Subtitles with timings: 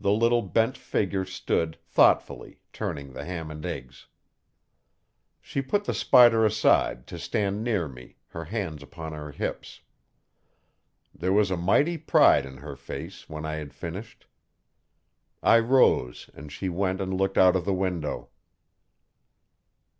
[0.00, 4.08] The little bent figure stood, thoughtfully, turning the ham and eggs.
[5.40, 9.82] She put the spider aside, to stand near me, her hands upon her hips.
[11.14, 14.26] There was a mighty pride in her face when I had finished.
[15.40, 18.30] I rose and she went and looked out of the window.